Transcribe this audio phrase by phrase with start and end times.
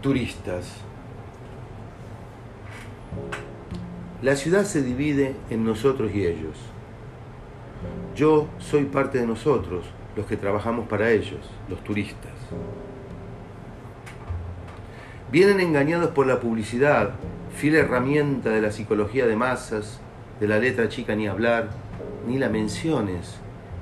[0.00, 0.76] Turistas.
[4.22, 6.56] La ciudad se divide en nosotros y ellos.
[8.16, 9.84] Yo soy parte de nosotros,
[10.16, 12.32] los que trabajamos para ellos, los turistas.
[15.30, 17.10] Vienen engañados por la publicidad,
[17.54, 20.00] fiel herramienta de la psicología de masas,
[20.40, 21.68] de la letra chica ni hablar,
[22.26, 23.34] ni la menciones.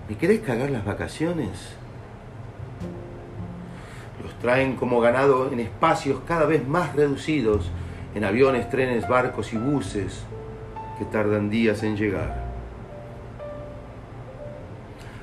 [0.08, 1.77] ¿Me querés cagar las vacaciones?
[4.40, 7.70] Traen como ganado en espacios cada vez más reducidos,
[8.14, 10.22] en aviones, trenes, barcos y buses
[10.98, 12.48] que tardan días en llegar.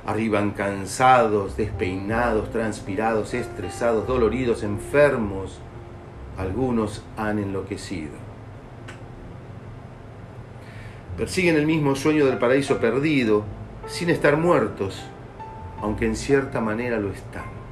[0.05, 5.60] Arriban cansados, despeinados, transpirados, estresados, doloridos, enfermos.
[6.38, 8.12] Algunos han enloquecido.
[11.18, 13.46] Persiguen el mismo sueño del paraíso perdido,
[13.88, 15.02] sin estar muertos,
[15.82, 17.65] aunque en cierta manera lo están.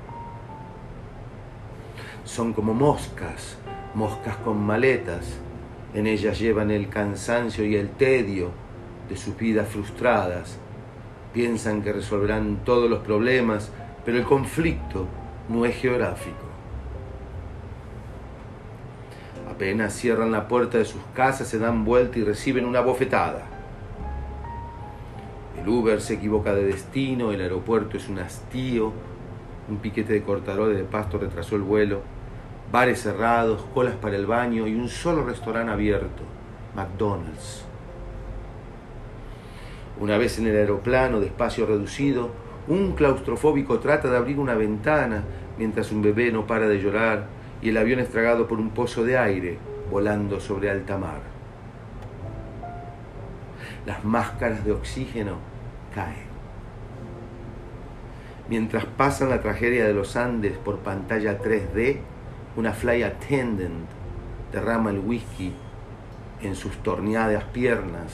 [2.26, 3.58] Son como moscas,
[3.94, 5.26] moscas con maletas.
[5.94, 8.52] En ellas llevan el cansancio y el tedio
[9.10, 10.58] de sus vidas frustradas.
[11.34, 13.72] Piensan que resolverán todos los problemas,
[14.06, 15.08] pero el conflicto
[15.50, 16.38] no es geográfico.
[19.50, 23.46] Apenas cierran la puerta de sus casas, se dan vuelta y reciben una bofetada.
[25.62, 28.94] El Uber se equivoca de destino, el aeropuerto es un hastío,
[29.70, 32.02] un piquete de cortadores de pasto retrasó el vuelo,
[32.72, 36.24] bares cerrados, colas para el baño y un solo restaurante abierto,
[36.76, 37.66] McDonald's.
[40.00, 42.32] Una vez en el aeroplano de espacio reducido,
[42.68, 45.24] un claustrofóbico trata de abrir una ventana
[45.58, 47.28] mientras un bebé no para de llorar
[47.62, 49.58] y el avión es tragado por un pozo de aire
[49.92, 51.22] volando sobre alta mar.
[53.86, 55.38] Las máscaras de oxígeno
[55.94, 56.33] caen.
[58.50, 62.00] Mientras pasan la tragedia de los Andes por pantalla 3D,
[62.58, 63.88] una fly attendant
[64.52, 65.54] derrama el whisky
[66.42, 68.12] en sus torneadas piernas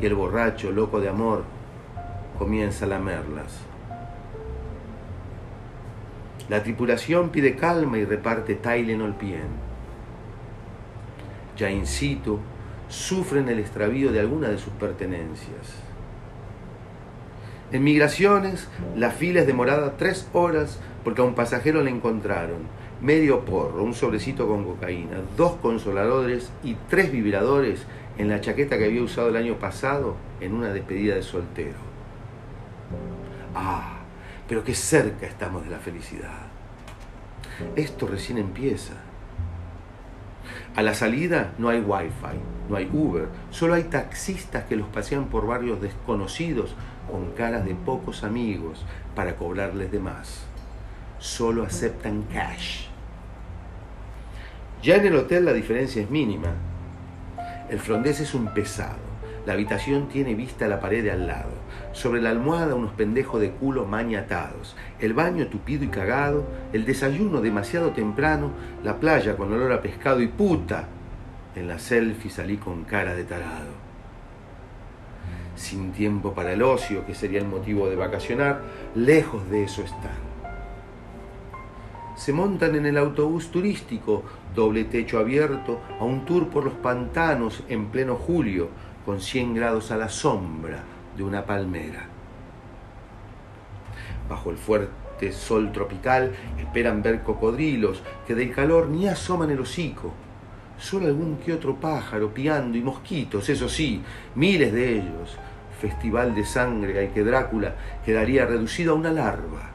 [0.00, 1.44] y el borracho, loco de amor,
[2.38, 3.60] comienza a lamerlas.
[6.48, 9.70] La tripulación pide calma y reparte Tylenol Pien.
[11.56, 12.40] Ya in situ,
[12.88, 15.89] sufren el extravío de alguna de sus pertenencias.
[17.72, 22.58] En migraciones, la fila es demorada tres horas porque a un pasajero le encontraron
[23.00, 27.86] medio porro, un sobrecito con cocaína, dos consoladores y tres vibradores
[28.18, 31.78] en la chaqueta que había usado el año pasado en una despedida de soltero.
[33.54, 34.00] Ah,
[34.48, 36.50] pero qué cerca estamos de la felicidad.
[37.76, 38.94] Esto recién empieza.
[40.76, 42.38] A la salida no hay wifi,
[42.68, 46.74] no hay Uber, solo hay taxistas que los pasean por barrios desconocidos
[47.10, 48.84] con caras de pocos amigos
[49.16, 50.44] para cobrarles de más.
[51.18, 52.86] Solo aceptan cash.
[54.82, 56.52] Ya en el hotel la diferencia es mínima.
[57.68, 59.09] El frondés es un pesado
[59.46, 61.50] la habitación tiene vista a la pared de al lado.
[61.92, 64.76] Sobre la almohada unos pendejos de culo maniatados.
[64.98, 66.44] El baño tupido y cagado.
[66.72, 68.50] El desayuno demasiado temprano.
[68.84, 70.88] La playa con olor a pescado y puta.
[71.56, 73.90] En la selfie salí con cara de tarado.
[75.56, 78.60] Sin tiempo para el ocio, que sería el motivo de vacacionar,
[78.94, 80.30] lejos de eso están.
[82.16, 84.22] Se montan en el autobús turístico,
[84.54, 88.68] doble techo abierto, a un tour por los pantanos en pleno julio,
[89.04, 90.82] con 100 grados a la sombra
[91.16, 92.06] de una palmera.
[94.28, 100.12] Bajo el fuerte sol tropical esperan ver cocodrilos que del calor ni asoman el hocico.
[100.78, 104.02] Solo algún que otro pájaro piando y mosquitos, eso sí,
[104.34, 105.36] miles de ellos.
[105.80, 107.74] Festival de sangre al que Drácula
[108.04, 109.70] quedaría reducido a una larva.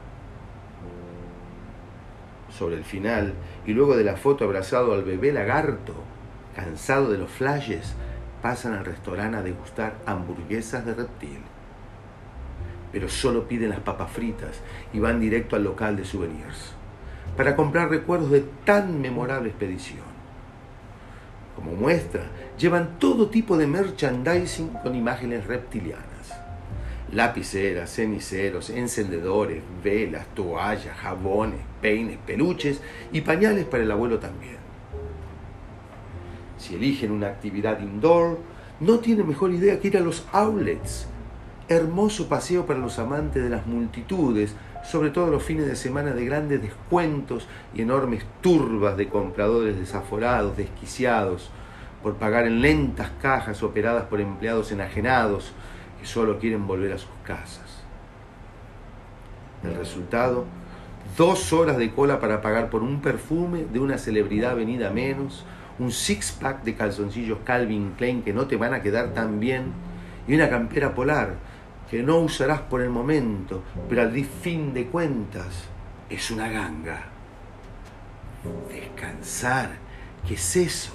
[2.50, 3.34] Sobre el final,
[3.66, 5.94] y luego de la foto abrazado al bebé lagarto,
[6.54, 7.94] cansado de los flashes,
[8.46, 11.40] pasan al restaurante a degustar hamburguesas de reptil.
[12.92, 14.60] Pero solo piden las papas fritas
[14.92, 16.72] y van directo al local de souvenirs
[17.36, 20.06] para comprar recuerdos de tan memorable expedición.
[21.56, 22.22] Como muestra,
[22.56, 26.32] llevan todo tipo de merchandising con imágenes reptilianas.
[27.10, 34.65] Lapiceras, ceniceros, encendedores, velas, toallas, jabones, peines, peluches y pañales para el abuelo también.
[36.58, 38.38] Si eligen una actividad indoor,
[38.80, 41.06] no tiene mejor idea que ir a los outlets.
[41.68, 44.54] Hermoso paseo para los amantes de las multitudes,
[44.84, 50.56] sobre todo los fines de semana de grandes descuentos y enormes turbas de compradores desaforados,
[50.56, 51.50] desquiciados,
[52.02, 55.52] por pagar en lentas cajas operadas por empleados enajenados
[55.98, 57.82] que solo quieren volver a sus casas.
[59.64, 60.44] El resultado,
[61.16, 65.44] dos horas de cola para pagar por un perfume de una celebridad venida menos,
[65.78, 69.72] un six-pack de calzoncillos Calvin Klein que no te van a quedar tan bien
[70.26, 71.34] y una campera polar
[71.90, 75.64] que no usarás por el momento, pero al fin de cuentas
[76.10, 77.04] es una ganga.
[78.68, 79.70] Descansar,
[80.26, 80.94] ¿qué es eso?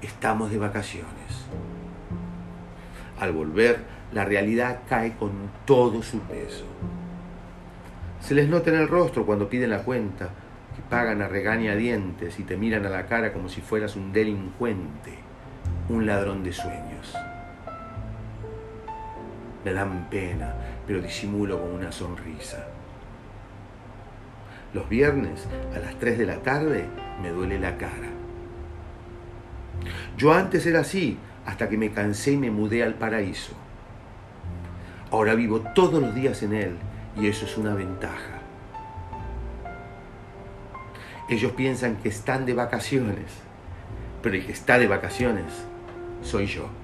[0.00, 1.46] Estamos de vacaciones.
[3.18, 3.80] Al volver,
[4.12, 5.32] la realidad cae con
[5.64, 6.64] todo su peso.
[8.20, 10.30] Se les nota en el rostro cuando piden la cuenta,
[10.92, 15.14] pagan a regañadientes y te miran a la cara como si fueras un delincuente,
[15.88, 17.16] un ladrón de sueños.
[19.64, 20.54] Me dan pena,
[20.86, 22.66] pero disimulo con una sonrisa.
[24.74, 26.84] Los viernes a las 3 de la tarde
[27.22, 28.10] me duele la cara.
[30.18, 31.16] Yo antes era así,
[31.46, 33.54] hasta que me cansé y me mudé al paraíso.
[35.10, 36.76] Ahora vivo todos los días en él
[37.18, 38.41] y eso es una ventaja.
[41.28, 43.26] Ellos piensan que están de vacaciones,
[44.22, 45.46] pero el que está de vacaciones
[46.22, 46.81] soy yo.